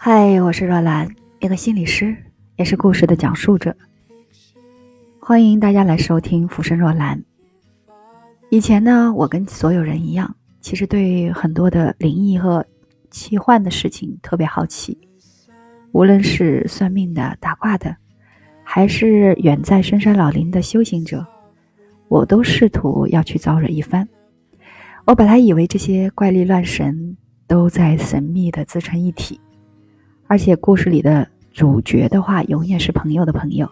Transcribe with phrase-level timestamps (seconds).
[0.00, 2.16] 嗨，我是若兰，一个心理师，
[2.56, 3.76] 也是故事的讲述者。
[5.20, 7.18] 欢迎大家来收听《浮生若兰》。
[8.48, 12.64] 以前呢，我跟所有人一样，其实对很多的灵异和
[13.18, 14.96] 奇幻的事情特别好奇。
[15.90, 17.96] 无论是算命的、打卦的，
[18.62, 21.26] 还是远在深山老林的修行者，
[22.06, 24.08] 我都试图要去招惹一番。
[25.04, 27.16] 我本来以为这些怪力乱神
[27.48, 29.40] 都在神秘的自成一体。
[30.28, 33.68] 而且故事里的主角的话，永远是朋友的朋友。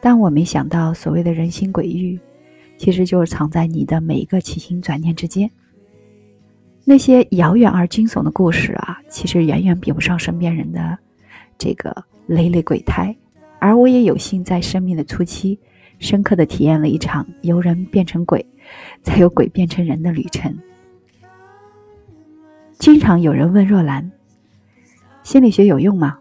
[0.00, 2.18] 但我没想到，所谓的人心鬼域，
[2.78, 5.50] 其实就是藏在你的每一个起心转念之间。
[6.84, 10.98] 那些遥远而惊悚的故事啊，其实远远比不上身边人的
[11.56, 13.16] 这个累累鬼胎。
[13.58, 15.58] 而我也有幸在生命的初期，
[15.98, 18.44] 深刻的体验了一场由人变成鬼，
[19.00, 20.54] 再由鬼变成人的旅程。
[22.78, 24.10] 经常有人问若兰。
[25.22, 26.18] 心理学有用吗？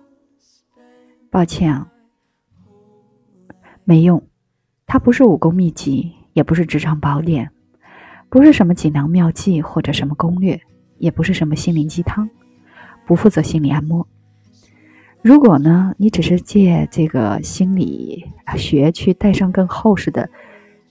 [1.30, 1.92] 抱歉啊，
[3.84, 4.24] 没用。
[4.86, 7.52] 它不是武功秘籍，也不是职场宝典，
[8.34, 10.60] 不是什么锦囊妙计或者什么攻略，
[10.98, 12.28] 也不是什么心灵鸡汤，
[13.06, 14.08] 不负责心理按摩。
[15.22, 18.26] 如果呢，你只是借这个心理
[18.58, 20.28] 学去戴上更厚实的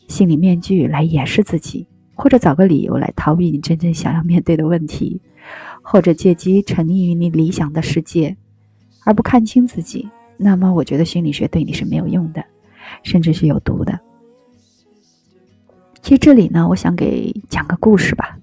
[0.07, 5.21] 心理面具来掩饰自己，或者找个理由来逃避你真正想要面对的问题。
[5.83, 8.37] 或者借机沉溺于你理想的世界，
[9.05, 12.45] 而不看清自己，那么我觉得心理学对你是没有用的，
[13.03, 13.92] 甚至是有毒的。
[16.13, 18.37] 其实这里呢，我想给讲个故事吧。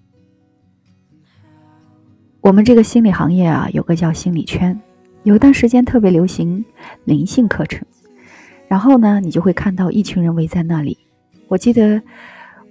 [2.41, 4.81] 我们这个心理行业啊，有个叫心理圈，
[5.21, 6.65] 有一段时间特别流行
[7.03, 7.85] 灵性课程，
[8.67, 10.97] 然后呢，你就会看到一群人围在那里。
[11.47, 12.01] 我记得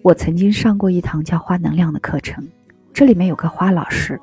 [0.02, 2.44] 我曾经上过一堂叫花能量的课程，
[2.92, 4.20] 这里面有个花老师。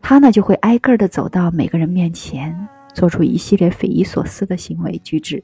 [0.00, 2.56] 他呢就会挨个的走到每个人面前，
[2.94, 5.42] 做出一系列匪夷所思的行为举止，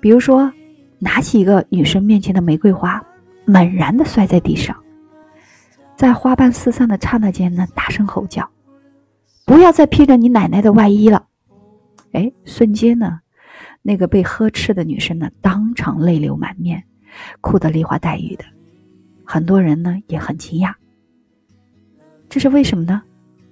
[0.00, 0.52] 比如说，
[1.00, 3.04] 拿起一个女生面前的玫瑰花，
[3.48, 4.76] 猛然的摔在地上，
[5.96, 8.46] 在花瓣四散的刹那间呢，大声吼叫
[9.46, 11.26] ：“不要再披着你奶奶的外衣了！”
[12.12, 13.20] 哎，瞬间呢，
[13.80, 16.84] 那个被呵斥的女生呢，当场泪流满面，
[17.40, 18.44] 哭得梨花带雨的，
[19.24, 20.74] 很多人呢也很惊讶，
[22.28, 23.00] 这是为什么呢？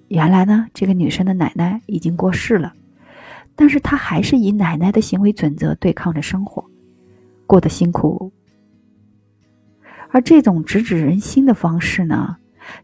[0.08, 2.74] 原来呢，这个女生的奶奶已经过世了，
[3.54, 6.62] 但是她还是以奶奶的行为准则对抗着生活，
[7.46, 8.30] 过得辛苦。
[10.16, 12.38] 而这种直指人心的方式呢，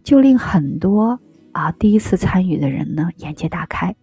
[0.04, 1.18] 就令很多
[1.52, 3.96] 啊第一次参与的人呢眼界大开，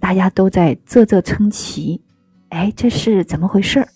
[0.00, 2.02] 大家都在啧啧称奇，
[2.48, 3.86] 哎，这是怎么回事儿？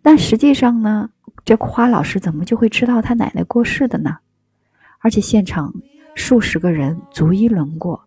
[0.00, 1.10] 但实际上呢，
[1.44, 4.16] 这花老师怎么就会知道他奶奶过世的呢？
[5.00, 5.74] 而且现场。
[6.14, 8.02] 数十个人逐一轮过，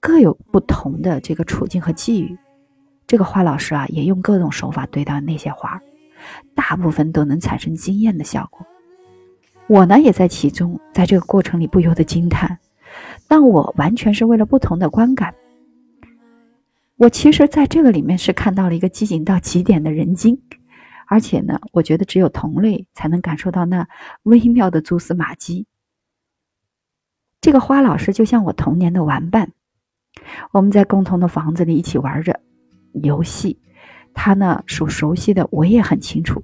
[0.00, 2.34] 各有不同的这个处境和际遇。
[3.06, 5.82] 这个花老师啊，也用各种手法对待那些花儿，
[6.54, 8.66] 大部分都能产生惊艳的效果。
[9.68, 12.58] 我呢，也在其中，在这个过程里不由得惊叹。
[13.26, 15.34] 但我完全是为了不同的观感。
[16.96, 20.42] 我其实在这个里面是看到了一个机警到极点的人精，
[21.06, 23.88] 而且呢，我觉得只有同类才能感受到那
[24.24, 25.66] 微妙的蛛丝马迹。
[27.40, 29.52] 这个花老师就像我童年的玩伴，
[30.52, 32.40] 我们在共同的房子里一起玩着
[32.92, 33.58] 游戏。
[34.14, 36.42] 他呢所熟悉的我也很清楚，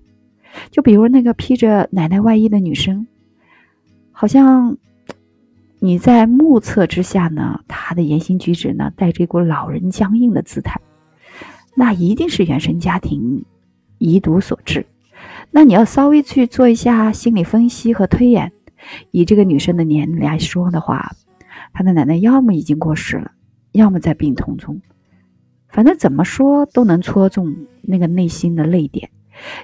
[0.71, 3.07] 就比如那个披着奶奶外衣的女生，
[4.13, 4.77] 好像
[5.79, 10.81] 你在目测之下呢，她的言行举止呢带着一股老人僵硬的姿态，
[11.75, 13.45] 那一定是原生家庭
[13.99, 14.87] 遗毒所致。
[15.51, 18.53] 那你要稍微去做一下心理分析和推演。
[19.11, 21.13] 以这个女生的年龄来说的话，
[21.73, 23.33] 她的奶奶要么已经过世了，
[23.73, 24.81] 要么在病痛中，
[25.69, 29.11] 反正怎么说都能戳中那个内心的泪点。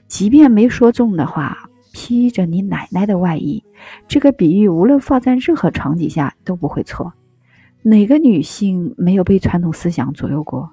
[0.07, 3.65] 即便没说中的话，披着你奶奶的外衣，
[4.07, 7.13] 这个比喻无论放在任何场景下都不会错。
[7.83, 10.71] 哪个女性没有被传统思想左右过？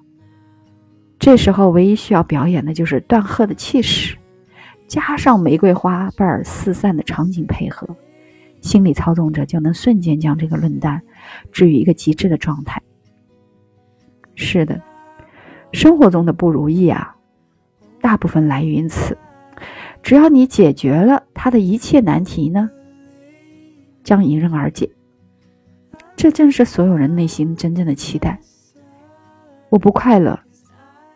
[1.18, 4.16] 这时候唯一需要表演的就是断鹤的气势，
[4.86, 7.88] 加上玫瑰花瓣四散的场景配合。
[8.60, 11.02] 心理操纵者就能瞬间将这个论断
[11.50, 12.80] 置于一个极致的状态。
[14.36, 14.80] 是的，
[15.72, 17.16] 生活中的不如意啊，
[18.00, 19.16] 大部分来源于此。
[20.02, 22.70] 只要你解决了他的一切难题呢，
[24.02, 24.90] 将迎刃而解。
[26.14, 28.38] 这正是所有人内心真正的期待。
[29.70, 30.38] 我不快乐，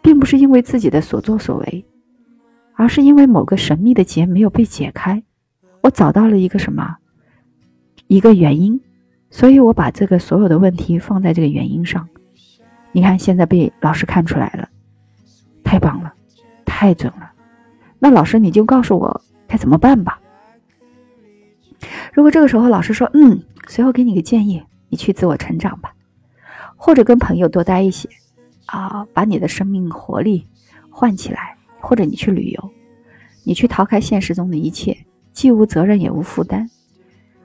[0.01, 1.85] 并不是因为自己的所作所为，
[2.75, 5.23] 而是因为某个神秘的结没有被解开。
[5.83, 6.97] 我找到了一个什么？
[8.07, 8.81] 一个原因，
[9.31, 12.09] 所以我把这个所有的问题放在这个原因上。
[12.97, 14.67] 你看，现在被老师看出来了，
[15.63, 16.15] 太棒了，
[16.65, 17.31] 太准了。
[17.99, 20.19] 那老师，你就告诉我该怎么办吧。
[22.15, 25.93] 如果这个时候老师说：“嗯，随后给你个建议，你去自我成长吧，
[26.75, 28.09] 或者跟朋友多待一些，
[28.65, 30.47] 啊，把你的生命活力
[30.89, 32.71] 换起来，或者你去旅游，
[33.45, 34.97] 你去逃开现实中的一切，
[35.35, 36.71] 既无责任也无负担。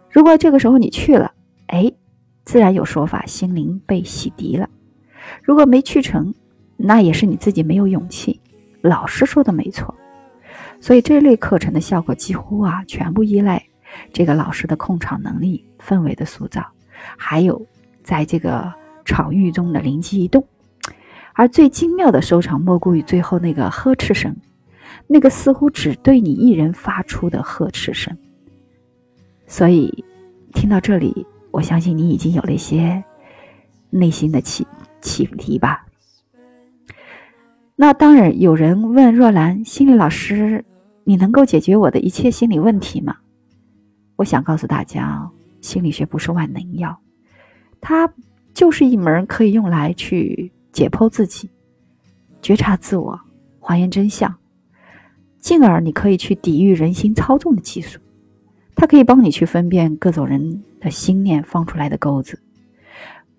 [0.09, 1.33] 如果这个时候你去了，
[1.67, 1.91] 哎，
[2.45, 4.69] 自然有说法，心灵被洗涤了。
[5.43, 6.33] 如果没去成，
[6.77, 8.39] 那也是你自己没有勇气。
[8.81, 9.93] 老师说的没错。”
[10.81, 13.63] 所以这类课程的效果几乎啊，全部依赖
[14.11, 16.65] 这个老师的控场能力、氛围的塑造，
[17.17, 17.63] 还有
[18.03, 18.73] 在这个
[19.05, 20.43] 场域中的灵机一动。
[21.33, 24.35] 而最精妙的收场，莫过于最后那个呵斥声，
[25.05, 28.17] 那个似乎只对你一人发出的呵斥声。
[29.45, 30.03] 所以，
[30.53, 33.03] 听到这里，我相信你已经有了一些
[33.91, 34.65] 内心的启
[35.01, 35.85] 启迪吧。
[37.75, 40.63] 那当然，有人问若兰心理老师。
[41.03, 43.17] 你能够解决我的一切心理问题吗？
[44.17, 45.27] 我想告诉大家，
[45.59, 46.95] 心理学不是万能药，
[47.81, 48.07] 它
[48.53, 51.49] 就是一门可以用来去解剖自己、
[52.39, 53.19] 觉察自我、
[53.59, 54.33] 还原真相，
[55.39, 57.99] 进而你可以去抵御人心操纵的技术。
[58.75, 62.39] 它可以帮你去分辨各种人的心念放出来的钩子，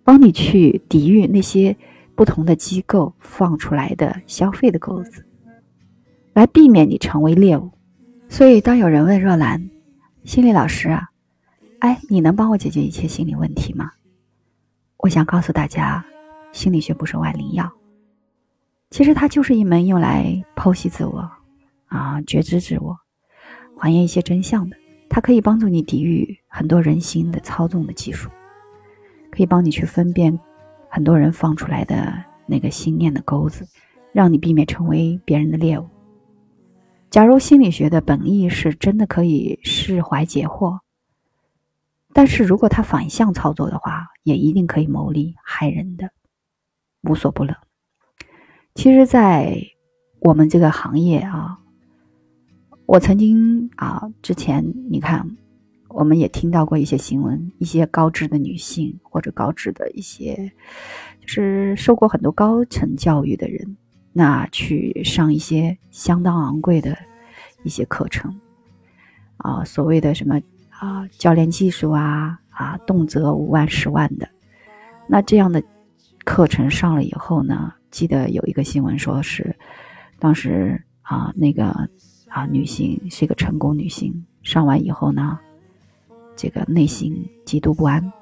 [0.04, 1.76] 帮你去抵御那些
[2.14, 5.26] 不同的机构放出来的消费的钩子。
[6.34, 7.70] 来避免你成为猎物，
[8.28, 9.69] 所以当有人问若兰，
[10.25, 11.10] 心理老师啊，
[11.81, 13.90] 哎，你能帮我解决一切心理问题吗？
[14.96, 16.02] 我想告诉大家，
[16.50, 17.70] 心理学不是万灵药，
[18.88, 21.31] 其实它就是一门用来剖析自我，
[21.88, 22.96] 啊，觉知自我，
[23.76, 24.76] 还原一些真相的。
[25.10, 28.31] 它可以帮助你抵御很多人心的操纵的技术，
[29.32, 30.38] 可以帮你去分辨
[30.88, 33.67] 很多人放出来的那个心念的钩子，
[34.12, 35.88] 让你避免成为别人的猎物。
[37.11, 40.79] 假如心理学的本意是真的可以释怀解惑，
[42.12, 46.11] 但是如果他反向操作的话，也一定可以谋利害人的，
[47.02, 47.56] 无所不能。
[48.75, 49.58] 其实，在
[50.20, 51.58] 我们这个行业啊，
[52.87, 55.37] 我曾经啊，之前你看，
[55.94, 60.53] 我们也听到过一些新闻，一些高知的女性或者高知的一些，
[61.21, 63.77] 就是受过很多高层教育的人。
[64.15, 66.94] 那去上一些相当昂贵的
[67.62, 68.39] 一些课程，
[69.39, 74.29] 啊，所谓的什么啊教练技术啊啊，动辄五万十万的，
[75.09, 75.62] 那这样的
[76.25, 79.56] 课程上了以后呢，记得有一个新闻说是，
[80.19, 81.89] 当时啊那个
[82.29, 85.41] 啊女性是一个成功女性，上完以后呢，
[86.43, 88.12] 这个内心极度不安，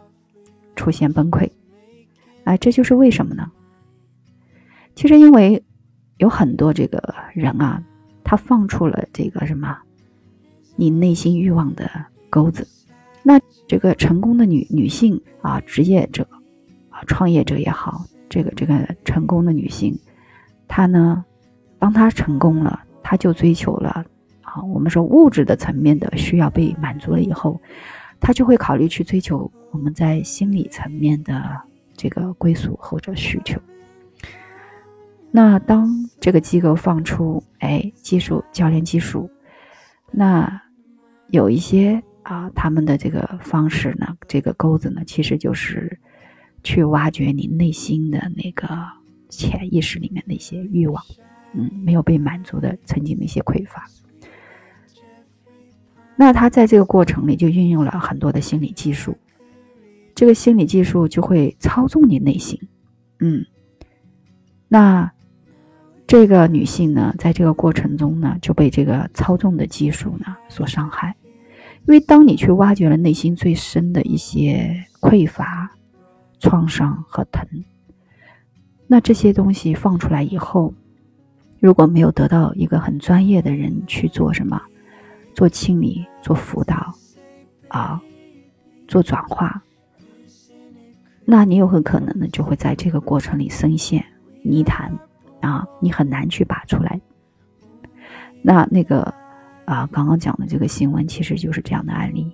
[0.77, 1.51] 出现崩溃，
[2.45, 3.51] 哎，这就是为什么呢？
[4.95, 5.65] 其实因为。
[6.21, 7.03] 有很多这个
[7.33, 7.83] 人啊，
[8.23, 9.75] 他放出了这个什么，
[10.77, 11.91] 你内心欲望的
[12.29, 12.69] 钩子。
[13.23, 16.29] 那这个成功的女女性啊，职业者
[16.91, 19.99] 啊，创业者也好，这个这个成功的女性，
[20.69, 21.25] 她呢，
[21.79, 24.05] 当她成功了，她就追求了
[24.43, 27.59] 啊，我们说物质的层面的需要被满足了以后，
[28.21, 31.61] 他就会考虑去追求我们在心理层面的
[31.97, 33.61] 这个归属或者需求。
[35.33, 35.89] 那当
[36.21, 39.31] 这个机构放出哎技术教练技术，
[40.11, 40.61] 那
[41.29, 45.99] 有一些啊他们的这个方式呢，这个钩子呢，其实就是
[46.62, 48.69] 去挖掘你内心的那个
[49.29, 51.00] 潜意识里面的一些欲望，
[51.55, 53.87] 嗯，没有被满足的曾经的一些匮乏。
[56.21, 59.17] 那他在这个过程里就运用了很多的心理技术，
[60.15, 62.61] 这个心理技术就会操纵你内心，
[63.21, 63.47] 嗯，
[64.69, 65.11] 那。
[66.07, 71.15] 这个女性呢，在这个过程中呢，就被这个操纵的技术呢所伤害。
[71.87, 75.71] 因为当你去挖掘了内心最深的一些匮乏、
[76.41, 77.47] 创伤和疼，
[78.89, 80.75] 那这些东西放出来以后，
[81.61, 84.61] 如果没有得到一个很专业的人去做什么，
[85.35, 86.95] 做清理、做辅导，
[87.69, 88.01] 啊，
[88.89, 89.63] 做转化，
[91.25, 94.05] 那你有很可能呢，就会在这个过程里深陷
[94.43, 94.93] 泥潭。
[95.41, 97.01] 啊，你很难去拔出来。
[98.43, 99.03] 那那个
[99.65, 102.31] 啊，刚刚讲的这个新闻其实就是这样的案例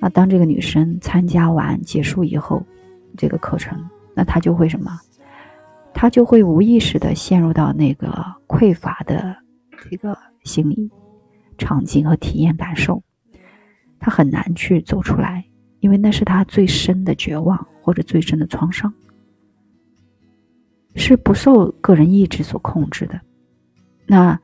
[0.00, 2.62] 那当这个女生参加完结束以后，
[3.16, 5.00] 这个课程，那她就会什么？
[5.94, 8.14] 她就会无意识的陷入到那个
[8.46, 9.34] 匮乏的
[9.88, 10.90] 这个心理
[11.64, 13.02] 场景和体验感受，
[13.98, 15.42] 他很难去走出来，
[15.80, 18.92] 因为那是他最深的绝望或者最深的创伤。
[20.94, 23.18] 是不受个人意志所控制的，
[24.06, 24.38] 那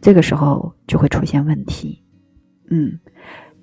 [0.00, 2.02] 这个时候就会出现问题。
[2.70, 2.98] 嗯，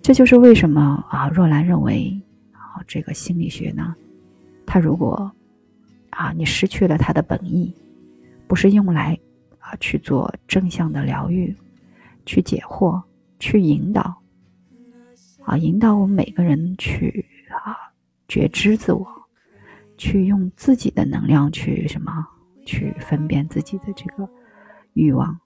[0.02, 2.16] 这就是为什么啊，若兰认为
[2.54, 3.96] 啊，这个心理学呢，
[4.68, 5.30] 它如果
[6.12, 7.74] 啊，你失去了它的本意，
[8.48, 9.18] 不是用来
[9.58, 11.54] 啊去做正向的疗愈、
[12.30, 13.02] 去解惑、
[13.40, 14.22] 去引导
[15.42, 17.76] 啊，引导我们每个人去啊
[18.28, 19.08] 觉知自我。
[19.98, 22.24] 去用自己的能量去什么？
[22.68, 24.30] 去分辨自己的这个
[24.94, 25.38] 欲望、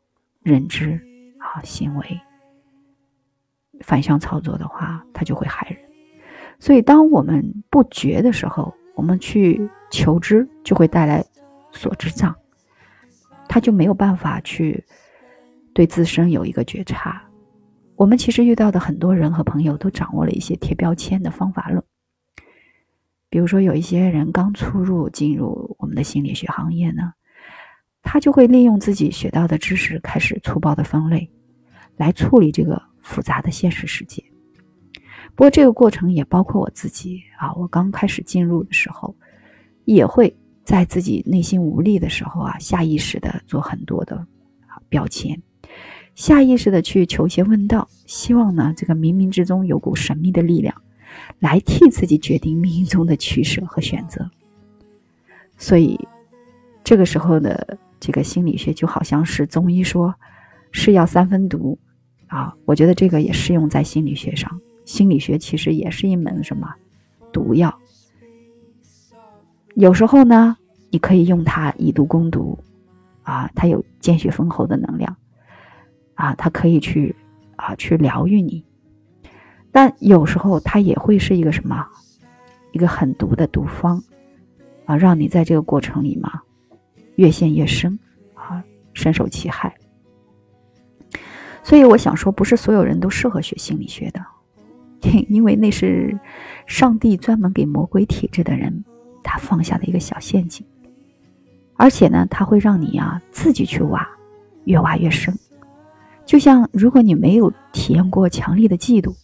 [0.43, 1.01] 认知
[1.39, 2.05] 啊行为，
[3.79, 5.79] 反向操作的话，它就会害人。
[6.59, 11.25] 所以，当我们不觉的时候，我们去求知，就会带来
[11.71, 12.35] 所知障，
[13.47, 14.83] 他就没有办法去
[15.73, 17.21] 对自身有一个觉察。
[17.95, 21.83] 我们其实遇到的很多人和朋友，都掌握了一些贴标签的方法论。
[23.29, 27.13] 比如说，有一些人刚初入进入我们的心理学行业呢，
[28.01, 31.29] 他就会利用自己学到的知识，开始粗暴的分类，
[31.97, 34.23] 来处理这个复杂的现实世界。
[35.35, 37.53] 不过，这个过程也包括我自己啊。
[37.55, 39.15] 我刚开始进入的时候，
[39.85, 44.27] 也会在自己内心无力的时候啊，下意识的做很多的
[44.89, 45.41] 标签，
[46.15, 50.75] 下意识的去求邪问道，希望呢，这个冥冥之中有股神秘的力量。
[51.39, 54.31] 来替自己决定命运中的取舍和选择，
[55.57, 55.99] 所以
[56.83, 60.15] 这个时候的这个心理学就好像是中医说
[60.71, 61.77] “是药三分毒”
[62.27, 64.59] 啊，我觉得这个也适用在心理学上。
[64.85, 66.73] 心理学其实也是一门什么
[67.31, 67.77] 毒药，
[69.75, 70.57] 有时候呢，
[70.89, 72.57] 你可以用它以毒攻毒
[73.21, 75.15] 啊，它有见血封喉的能量
[76.15, 77.15] 啊，它可以去
[77.55, 78.63] 啊去疗愈你。
[79.71, 81.85] 但有时候它也会是一个什么，
[82.71, 84.03] 一个很毒的毒方，
[84.85, 86.41] 啊，让你在这个过程里嘛，
[87.15, 87.97] 越陷越深，
[88.35, 89.73] 啊，深受其害。
[91.63, 94.23] 所以我想说，不是所有人都适合学心理学的，
[95.29, 96.19] 因为那是
[96.67, 98.83] 上帝专门给魔鬼体质的人
[99.23, 100.65] 他放下的一个小陷阱，
[101.75, 104.07] 而且呢，他会让你啊自己去挖，
[104.65, 105.33] 越挖越深。
[106.25, 109.15] 就像如果你没有体验过强烈的嫉妒。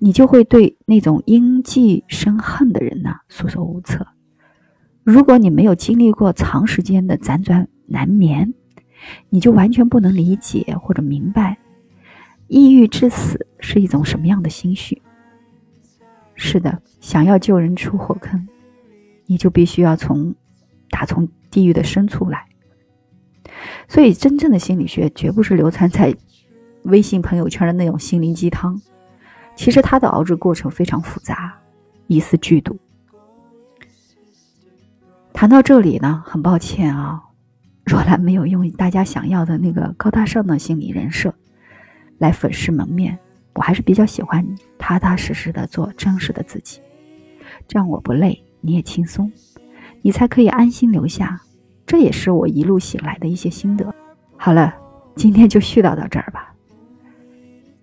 [0.00, 4.06] 你就会对那种因嫉生恨的人呢束手无策。
[5.02, 8.54] 如果你没有经历过长时间的辗转难眠，
[9.28, 11.58] 你就完全不能理解或者明白，
[12.46, 15.02] 抑郁致死是一种什么样的心绪。
[16.36, 18.46] 是的，想要救人出火坑，
[19.26, 20.32] 你就必须要从
[20.90, 22.47] 打从地狱的深处来。
[23.88, 26.14] 所以，真正的心理学绝不是流传在
[26.84, 28.80] 微信朋友圈的那种心灵鸡汤。
[29.56, 31.58] 其实它的熬制过程非常复杂，
[32.06, 32.78] 一丝剧毒。
[35.32, 37.22] 谈到这里呢，很抱歉啊，
[37.84, 41.34] 若兰没有用大家想要的那个高大上的心理人设
[42.18, 43.18] 来粉饰门面，
[43.54, 44.46] 我还是比较喜欢
[44.78, 46.80] 踏踏实实的做真实的自己，
[47.66, 49.30] 这样我不累，你也轻松，
[50.02, 51.40] 你才可以安心留下。
[51.88, 53.92] 这也是我一路醒来的一些心得。
[54.36, 54.74] 好了，
[55.16, 56.54] 今天就絮叨到这儿吧。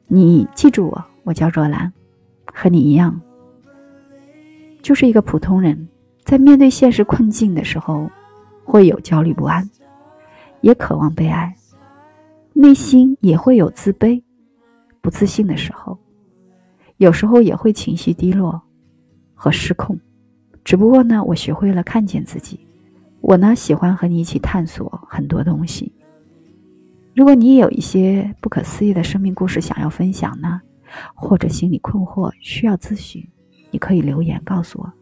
[0.08, 1.06] 你记住我。
[1.24, 1.92] 我叫若兰，
[2.54, 3.20] 和你一样，
[4.84, 5.88] 就是一个普通人，
[6.24, 8.08] 在面对现实困境的时候，
[8.64, 9.68] 会有焦虑不安，
[10.62, 11.56] 也渴望被爱，
[12.54, 14.22] 内心也会有自卑、
[15.02, 15.98] 不自信的时候，
[16.98, 18.62] 有时候也会情绪低落
[19.34, 20.00] 和失控。
[20.64, 22.65] 只不过呢，我学会了看见自己。
[23.28, 25.92] 我呢，喜欢和你一起探索很多东西。
[27.16, 30.62] 如果你也有一些不可思议的生命故事想要分享呢？
[31.16, 33.28] 或者心理困惑需要咨询，
[33.72, 34.94] 你可以留言告诉我。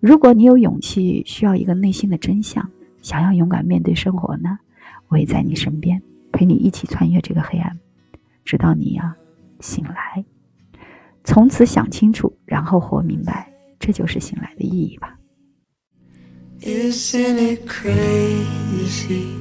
[0.00, 2.66] 如果你有勇气需要一个内心的真相，
[3.02, 4.58] 想要勇敢面对生活呢？
[5.08, 6.02] 我也在你身边，
[6.32, 7.78] 陪你一起穿越这个黑暗，
[8.46, 9.14] 直到你呀
[9.60, 10.24] 醒来，
[11.22, 15.15] 从此想清楚，然后活明白，这就是醒来的意义吧。
[16.62, 19.36] Isn't it crazy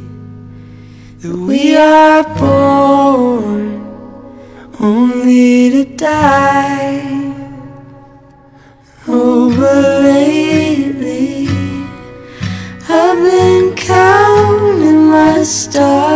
[1.19, 3.75] that we are born?
[4.85, 7.01] only to die.
[9.07, 11.47] Oh, but lately
[12.89, 16.14] I've been counting my stars